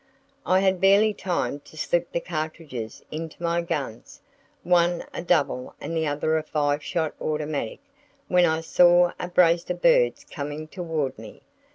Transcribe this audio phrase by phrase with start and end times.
[0.47, 6.07] I had barely time to slip the cartridges into my guns—one a double and the
[6.07, 11.43] other a five shot automatic—when I saw a brace of birds coming toward me.